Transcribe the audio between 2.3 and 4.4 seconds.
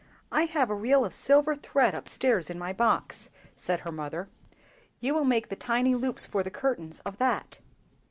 in my box," said her mother;